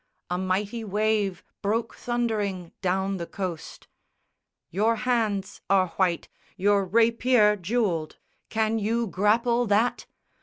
a 0.31 0.37
mighty 0.39 0.83
wave 0.83 1.43
Broke 1.61 1.93
thundering 1.93 2.71
down 2.81 3.17
the 3.17 3.27
coast; 3.27 3.87
"your 4.71 4.95
hands 4.95 5.61
are 5.69 5.89
white, 5.89 6.27
Your 6.57 6.83
rapier 6.83 7.55
jewelled, 7.55 8.17
can 8.49 8.79
you 8.79 9.05
grapple 9.05 9.67
that? 9.67 10.07